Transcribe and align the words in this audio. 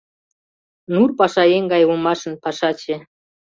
Нур 0.93 1.09
пашаеҥ 1.19 1.63
гай 1.73 1.83
улмашын 1.89 2.33
пашаче. 2.43 2.95